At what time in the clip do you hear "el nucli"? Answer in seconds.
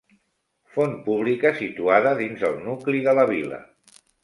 2.51-3.05